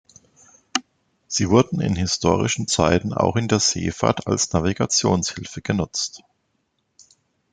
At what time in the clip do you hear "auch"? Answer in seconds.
3.13-3.35